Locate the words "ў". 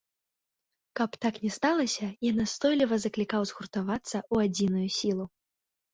4.33-4.51